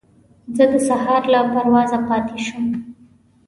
زه 0.55 0.63
د 0.71 0.73
سهار 0.87 1.21
له 1.33 1.39
پروازه 1.51 1.97
پاتې 2.07 2.37
شوم. 2.45 2.67